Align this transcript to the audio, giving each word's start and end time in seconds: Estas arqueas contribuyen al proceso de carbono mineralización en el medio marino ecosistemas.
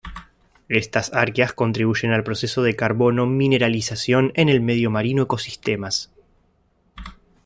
Estas 0.69 1.13
arqueas 1.13 1.53
contribuyen 1.53 2.09
al 2.11 2.23
proceso 2.23 2.63
de 2.63 2.75
carbono 2.75 3.27
mineralización 3.27 4.31
en 4.33 4.49
el 4.49 4.59
medio 4.59 4.89
marino 4.89 5.21
ecosistemas. 5.21 6.09